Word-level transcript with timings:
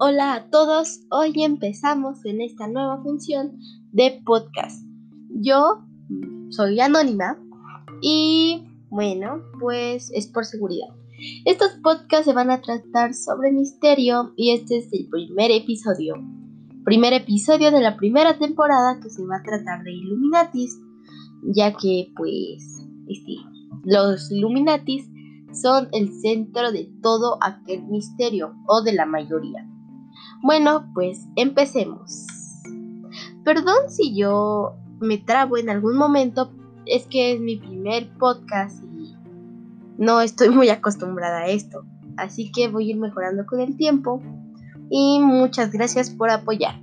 Hola 0.00 0.34
a 0.34 0.48
todos, 0.48 1.00
hoy 1.10 1.32
empezamos 1.42 2.24
en 2.24 2.40
esta 2.40 2.68
nueva 2.68 3.02
función 3.02 3.58
de 3.90 4.22
podcast. 4.24 4.86
Yo 5.28 5.82
soy 6.50 6.78
anónima 6.78 7.36
y 8.00 8.64
bueno, 8.90 9.42
pues 9.58 10.12
es 10.14 10.28
por 10.28 10.44
seguridad. 10.44 10.86
Estos 11.44 11.72
podcasts 11.82 12.26
se 12.26 12.32
van 12.32 12.48
a 12.52 12.60
tratar 12.60 13.12
sobre 13.12 13.50
misterio 13.50 14.34
y 14.36 14.52
este 14.52 14.78
es 14.78 14.92
el 14.92 15.08
primer 15.08 15.50
episodio. 15.50 16.14
Primer 16.84 17.12
episodio 17.12 17.72
de 17.72 17.80
la 17.80 17.96
primera 17.96 18.38
temporada 18.38 19.00
que 19.02 19.10
se 19.10 19.26
va 19.26 19.38
a 19.38 19.42
tratar 19.42 19.82
de 19.82 19.94
Illuminatis, 19.94 20.78
ya 21.42 21.72
que 21.72 22.12
pues 22.16 22.86
este, 23.08 23.34
los 23.82 24.30
Illuminatis 24.30 25.10
son 25.60 25.88
el 25.90 26.12
centro 26.20 26.70
de 26.70 26.88
todo 27.02 27.38
aquel 27.42 27.82
misterio 27.88 28.54
o 28.68 28.82
de 28.82 28.92
la 28.92 29.04
mayoría. 29.04 29.68
Bueno, 30.42 30.90
pues 30.94 31.26
empecemos. 31.36 32.26
Perdón 33.44 33.88
si 33.88 34.16
yo 34.16 34.76
me 35.00 35.18
trabo 35.18 35.56
en 35.56 35.70
algún 35.70 35.96
momento, 35.96 36.52
es 36.86 37.06
que 37.06 37.32
es 37.32 37.40
mi 37.40 37.56
primer 37.56 38.08
podcast 38.18 38.82
y 38.84 39.16
no 39.96 40.20
estoy 40.20 40.50
muy 40.50 40.68
acostumbrada 40.68 41.40
a 41.40 41.48
esto. 41.48 41.84
Así 42.16 42.50
que 42.52 42.68
voy 42.68 42.88
a 42.88 42.90
ir 42.90 42.96
mejorando 42.96 43.46
con 43.46 43.60
el 43.60 43.76
tiempo 43.76 44.22
y 44.90 45.20
muchas 45.20 45.72
gracias 45.72 46.10
por 46.10 46.30
apoyar. 46.30 46.80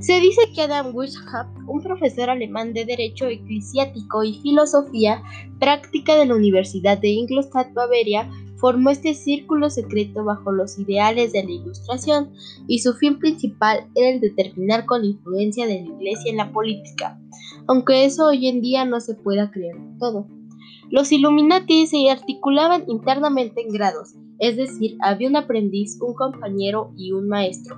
Se 0.00 0.20
dice 0.20 0.40
que 0.54 0.62
Adam 0.62 0.94
Weishaupt, 0.94 1.58
un 1.66 1.82
profesor 1.82 2.30
alemán 2.30 2.72
de 2.72 2.84
Derecho 2.84 3.26
Eclesiástico 3.26 4.24
y 4.24 4.40
Filosofía 4.40 5.22
Práctica 5.58 6.16
de 6.16 6.26
la 6.26 6.36
Universidad 6.36 6.98
de 6.98 7.08
Ingolstadt, 7.08 7.72
Bavaria, 7.74 8.30
formó 8.58 8.90
este 8.90 9.14
círculo 9.14 9.70
secreto 9.70 10.24
bajo 10.24 10.52
los 10.52 10.78
ideales 10.78 11.32
de 11.32 11.44
la 11.44 11.50
Ilustración 11.50 12.30
y 12.66 12.80
su 12.80 12.94
fin 12.94 13.18
principal 13.18 13.88
era 13.94 14.10
el 14.10 14.20
de 14.20 14.30
terminar 14.30 14.84
con 14.84 15.02
la 15.02 15.08
influencia 15.08 15.66
de 15.66 15.82
la 15.82 15.94
Iglesia 15.96 16.30
en 16.30 16.36
la 16.36 16.52
política, 16.52 17.20
aunque 17.66 18.04
eso 18.04 18.26
hoy 18.26 18.48
en 18.48 18.60
día 18.60 18.84
no 18.84 19.00
se 19.00 19.14
pueda 19.14 19.50
creer 19.50 19.76
todo. 19.98 20.26
Los 20.90 21.12
Illuminati 21.12 21.86
se 21.86 22.08
articulaban 22.10 22.84
internamente 22.88 23.60
en 23.60 23.68
grados, 23.68 24.14
es 24.38 24.56
decir, 24.56 24.96
había 25.00 25.28
un 25.28 25.36
aprendiz, 25.36 25.98
un 26.00 26.14
compañero 26.14 26.92
y 26.96 27.12
un 27.12 27.28
maestro. 27.28 27.76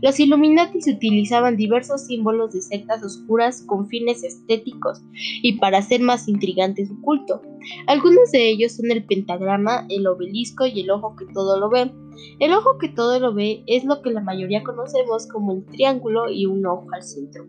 Los 0.00 0.20
Illuminati 0.20 0.78
utilizaban 0.88 1.56
diversos 1.56 2.06
símbolos 2.06 2.52
de 2.52 2.62
sectas 2.62 3.02
oscuras 3.02 3.62
con 3.66 3.88
fines 3.88 4.22
estéticos 4.22 5.02
y 5.42 5.58
para 5.58 5.78
hacer 5.78 6.02
más 6.02 6.28
intrigante 6.28 6.86
su 6.86 7.00
culto. 7.00 7.42
Algunos 7.88 8.30
de 8.30 8.50
ellos 8.50 8.72
son 8.72 8.92
el 8.92 9.04
pentagrama, 9.06 9.86
el 9.88 10.06
obelisco 10.06 10.64
y 10.66 10.82
el 10.82 10.90
ojo 10.90 11.16
que 11.16 11.26
todo 11.32 11.58
lo 11.58 11.68
ve. 11.68 11.90
El 12.38 12.52
ojo 12.52 12.78
que 12.78 12.90
todo 12.90 13.18
lo 13.18 13.34
ve 13.34 13.64
es 13.66 13.84
lo 13.84 14.02
que 14.02 14.10
la 14.10 14.20
mayoría 14.20 14.62
conocemos 14.62 15.26
como 15.26 15.52
el 15.52 15.64
triángulo 15.64 16.30
y 16.30 16.46
un 16.46 16.64
ojo 16.66 16.86
al 16.92 17.02
centro. 17.02 17.46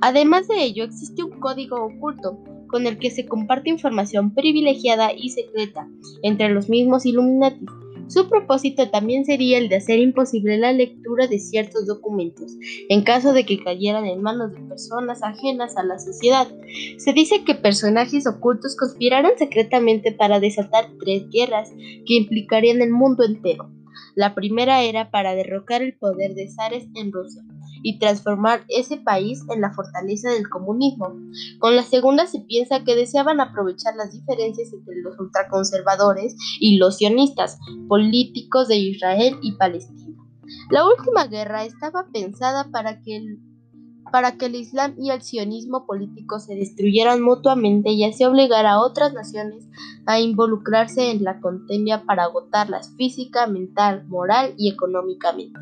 Además 0.00 0.48
de 0.48 0.64
ello, 0.64 0.82
existe 0.84 1.22
un 1.22 1.38
código 1.38 1.76
oculto 1.76 2.42
con 2.72 2.88
el 2.88 2.98
que 2.98 3.12
se 3.12 3.26
comparte 3.26 3.70
información 3.70 4.34
privilegiada 4.34 5.12
y 5.12 5.30
secreta 5.30 5.86
entre 6.22 6.48
los 6.48 6.68
mismos 6.68 7.06
Illuminati. 7.06 7.66
Su 8.08 8.28
propósito 8.28 8.90
también 8.90 9.24
sería 9.24 9.58
el 9.58 9.68
de 9.68 9.76
hacer 9.76 9.98
imposible 9.98 10.58
la 10.58 10.72
lectura 10.72 11.28
de 11.28 11.38
ciertos 11.38 11.86
documentos, 11.86 12.52
en 12.88 13.02
caso 13.02 13.32
de 13.32 13.46
que 13.46 13.62
cayeran 13.62 14.06
en 14.06 14.20
manos 14.22 14.52
de 14.52 14.60
personas 14.60 15.22
ajenas 15.22 15.76
a 15.76 15.84
la 15.84 15.98
sociedad. 15.98 16.48
Se 16.96 17.12
dice 17.12 17.44
que 17.44 17.54
personajes 17.54 18.26
ocultos 18.26 18.76
conspiraron 18.76 19.32
secretamente 19.38 20.12
para 20.12 20.40
desatar 20.40 20.88
tres 20.98 21.28
guerras 21.30 21.70
que 22.06 22.14
implicarían 22.14 22.82
el 22.82 22.90
mundo 22.90 23.22
entero. 23.24 23.70
La 24.14 24.34
primera 24.34 24.82
era 24.82 25.10
para 25.10 25.34
derrocar 25.34 25.82
el 25.82 25.94
poder 25.94 26.34
de 26.34 26.48
zares 26.50 26.86
en 26.94 27.12
Rusia 27.12 27.42
y 27.82 27.98
transformar 27.98 28.64
ese 28.68 28.96
país 28.96 29.42
en 29.50 29.60
la 29.60 29.72
fortaleza 29.72 30.30
del 30.30 30.48
comunismo. 30.48 31.14
Con 31.58 31.76
la 31.76 31.82
segunda 31.82 32.26
se 32.26 32.40
piensa 32.40 32.84
que 32.84 32.96
deseaban 32.96 33.40
aprovechar 33.40 33.94
las 33.96 34.12
diferencias 34.12 34.72
entre 34.72 35.00
los 35.02 35.18
ultraconservadores 35.18 36.36
y 36.60 36.78
los 36.78 36.96
sionistas, 36.96 37.58
políticos 37.88 38.68
de 38.68 38.76
Israel 38.76 39.36
y 39.42 39.52
Palestina. 39.52 40.16
La 40.70 40.86
última 40.86 41.26
guerra 41.26 41.64
estaba 41.64 42.06
pensada 42.12 42.70
para 42.70 43.02
que 43.02 43.16
el 43.16 43.38
para 44.10 44.36
que 44.36 44.46
el 44.46 44.54
Islam 44.56 44.94
y 44.98 45.10
el 45.10 45.22
sionismo 45.22 45.86
político 45.86 46.38
se 46.38 46.54
destruyeran 46.54 47.22
mutuamente 47.22 47.90
y 47.90 48.04
así 48.04 48.24
obligar 48.24 48.66
a 48.66 48.78
otras 48.78 49.14
naciones 49.14 49.66
a 50.04 50.20
involucrarse 50.20 51.10
en 51.10 51.24
la 51.24 51.40
contienda 51.40 52.04
para 52.04 52.24
agotarlas 52.24 52.94
física, 52.96 53.46
mental, 53.46 54.04
moral 54.08 54.54
y 54.58 54.68
económicamente. 54.68 55.58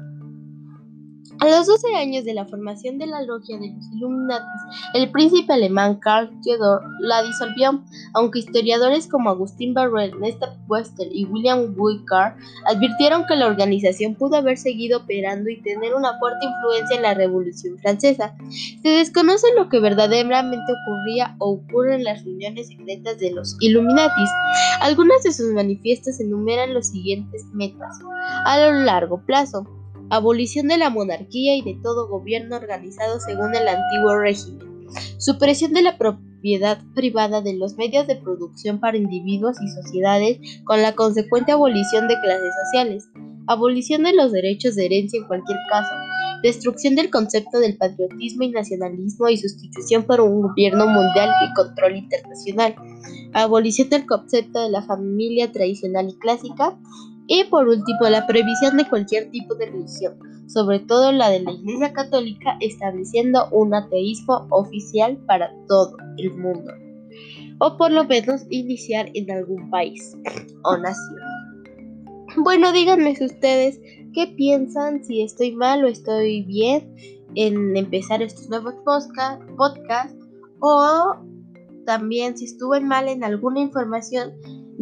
A 1.41 1.49
los 1.49 1.67
12 1.67 1.95
años 1.95 2.27
de 2.27 2.34
la 2.34 2.45
formación 2.45 2.99
de 2.99 3.06
la 3.06 3.23
logia 3.23 3.59
de 3.59 3.73
los 3.73 3.91
Illuminatis, 3.95 4.61
el 4.93 5.11
príncipe 5.11 5.51
alemán 5.55 5.99
Karl 5.99 6.31
Theodor 6.43 6.83
la 7.01 7.23
disolvió, 7.23 7.83
aunque 8.12 8.41
historiadores 8.41 9.06
como 9.06 9.31
Agustín 9.31 9.73
Barrel, 9.73 10.21
Nesta 10.21 10.55
Wester 10.69 11.09
y 11.11 11.25
William 11.25 11.75
Wickard 11.79 12.34
advirtieron 12.67 13.25
que 13.27 13.37
la 13.37 13.47
organización 13.47 14.17
pudo 14.17 14.37
haber 14.37 14.59
seguido 14.59 14.99
operando 14.99 15.49
y 15.49 15.62
tener 15.62 15.95
una 15.95 16.19
fuerte 16.19 16.45
influencia 16.45 16.97
en 16.97 17.03
la 17.03 17.15
Revolución 17.15 17.79
Francesa. 17.79 18.34
Se 18.83 18.89
desconoce 18.91 19.47
lo 19.56 19.71
que 19.71 19.81
verdaderamente 19.81 20.71
ocurría 20.71 21.37
o 21.39 21.53
ocurre 21.53 21.95
en 21.95 22.05
las 22.05 22.23
reuniones 22.23 22.69
secretas 22.69 23.19
de 23.19 23.33
los 23.33 23.56
Illuminatis. 23.61 24.29
Algunas 24.83 25.23
de 25.23 25.33
sus 25.33 25.55
manifiestos 25.55 26.21
enumeran 26.21 26.75
los 26.75 26.89
siguientes 26.89 27.47
metas 27.55 27.99
a 28.45 28.59
lo 28.59 28.73
largo 28.84 29.25
plazo 29.25 29.80
abolición 30.10 30.69
de 30.69 30.76
la 30.76 30.91
monarquía 30.91 31.56
y 31.56 31.62
de 31.62 31.78
todo 31.82 32.09
gobierno 32.09 32.56
organizado 32.56 33.21
según 33.21 33.54
el 33.54 33.69
antiguo 33.69 34.19
régimen, 34.19 34.88
supresión 35.19 35.72
de 35.72 35.82
la 35.82 35.97
propiedad 35.97 36.78
privada 36.94 37.41
de 37.43 37.54
los 37.54 37.76
medios 37.76 38.06
de 38.06 38.16
producción 38.16 38.81
para 38.81 38.97
individuos 38.97 39.56
y 39.62 39.69
sociedades 39.69 40.38
con 40.65 40.82
la 40.82 40.94
consecuente 40.94 41.53
abolición 41.53 42.09
de 42.09 42.19
clases 42.20 42.53
sociales, 42.65 43.09
abolición 43.47 44.03
de 44.03 44.15
los 44.15 44.32
derechos 44.32 44.75
de 44.75 44.87
herencia 44.87 45.20
en 45.20 45.26
cualquier 45.26 45.59
caso, 45.70 45.94
destrucción 46.43 46.94
del 46.94 47.10
concepto 47.10 47.59
del 47.59 47.76
patriotismo 47.76 48.44
y 48.44 48.50
nacionalismo 48.50 49.28
y 49.28 49.37
sustitución 49.37 50.04
por 50.04 50.20
un 50.20 50.43
gobierno 50.43 50.87
mundial 50.87 51.31
y 51.44 51.54
control 51.54 51.97
internacional, 51.97 52.75
abolición 53.32 53.91
del 53.91 54.06
concepto 54.06 54.60
de 54.60 54.70
la 54.70 54.82
familia 54.82 55.53
tradicional 55.53 56.09
y 56.09 56.19
clásica, 56.19 56.78
y 57.33 57.45
por 57.45 57.69
último, 57.69 58.09
la 58.11 58.27
prohibición 58.27 58.77
de 58.77 58.89
cualquier 58.89 59.31
tipo 59.31 59.55
de 59.55 59.67
religión, 59.67 60.19
sobre 60.49 60.81
todo 60.81 61.13
la 61.13 61.31
de 61.31 61.39
la 61.39 61.53
Iglesia 61.53 61.93
Católica, 61.93 62.57
estableciendo 62.59 63.49
un 63.53 63.73
ateísmo 63.73 64.49
oficial 64.51 65.17
para 65.29 65.55
todo 65.69 65.97
el 66.17 66.35
mundo, 66.37 66.73
o 67.61 67.77
por 67.77 67.93
lo 67.93 68.05
menos 68.05 68.43
iniciar 68.51 69.11
en 69.15 69.31
algún 69.31 69.71
país 69.71 70.17
o 70.65 70.77
nación. 70.77 71.21
Bueno, 72.39 72.73
díganme 72.73 73.17
ustedes 73.21 73.81
qué 74.12 74.27
piensan, 74.27 75.05
si 75.05 75.23
estoy 75.23 75.53
mal 75.53 75.85
o 75.85 75.87
estoy 75.87 76.43
bien 76.43 76.93
en 77.37 77.77
empezar 77.77 78.23
estos 78.23 78.49
nuevos 78.49 78.75
podcasts, 78.85 80.17
o 80.59 81.15
también 81.87 82.37
si 82.37 82.47
estuve 82.47 82.81
mal 82.81 83.07
en 83.07 83.23
alguna 83.23 83.61
información 83.61 84.33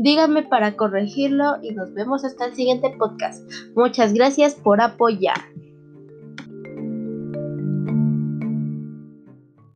Díganme 0.01 0.45
para 0.45 0.77
corregirlo 0.77 1.57
y 1.61 1.73
nos 1.73 1.93
vemos 1.93 2.25
hasta 2.25 2.45
el 2.45 2.55
siguiente 2.55 2.89
podcast. 2.97 3.43
Muchas 3.75 4.15
gracias 4.15 4.55
por 4.55 4.81
apoyar. 4.81 5.39